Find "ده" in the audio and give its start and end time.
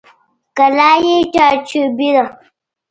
2.15-2.23